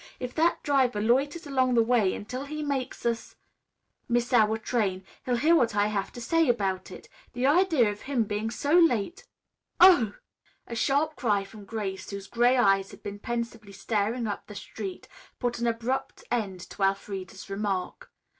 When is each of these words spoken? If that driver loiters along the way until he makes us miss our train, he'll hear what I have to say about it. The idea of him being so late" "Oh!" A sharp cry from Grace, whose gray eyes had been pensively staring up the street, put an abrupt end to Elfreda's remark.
If 0.19 0.33
that 0.33 0.63
driver 0.63 0.99
loiters 0.99 1.45
along 1.45 1.75
the 1.75 1.83
way 1.83 2.15
until 2.15 2.45
he 2.45 2.63
makes 2.63 3.05
us 3.05 3.35
miss 4.09 4.33
our 4.33 4.57
train, 4.57 5.05
he'll 5.27 5.35
hear 5.37 5.55
what 5.55 5.75
I 5.75 5.85
have 5.93 6.11
to 6.13 6.19
say 6.21 6.49
about 6.49 6.89
it. 6.89 7.07
The 7.33 7.45
idea 7.45 7.91
of 7.91 8.01
him 8.01 8.23
being 8.23 8.49
so 8.49 8.73
late" 8.73 9.27
"Oh!" 9.79 10.15
A 10.65 10.73
sharp 10.75 11.15
cry 11.15 11.43
from 11.43 11.65
Grace, 11.65 12.09
whose 12.09 12.25
gray 12.25 12.57
eyes 12.57 12.89
had 12.89 13.03
been 13.03 13.19
pensively 13.19 13.73
staring 13.73 14.25
up 14.25 14.47
the 14.47 14.55
street, 14.55 15.07
put 15.37 15.59
an 15.59 15.67
abrupt 15.67 16.23
end 16.31 16.61
to 16.71 16.81
Elfreda's 16.81 17.47
remark. 17.47 18.11